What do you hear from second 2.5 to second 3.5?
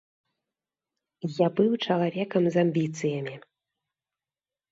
з амбіцыямі.